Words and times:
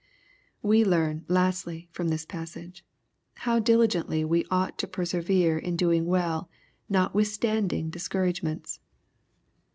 We 0.63 0.83
learn, 0.83 1.25
lastly, 1.27 1.87
from 1.91 2.07
this 2.07 2.25
passage, 2.25 2.83
how 3.35 3.59
diligently 3.59 4.25
we!' 4.25 4.45
ought 4.49 4.79
to 4.79 4.87
persevere 4.87 5.59
in 5.59 5.77
welldoing^ 5.77 6.47
notwithstanding 6.89 7.91
discour^ 7.91 8.27
agements. 8.33 8.79